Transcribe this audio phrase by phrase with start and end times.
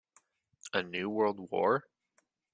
[0.73, 1.85] A New World War?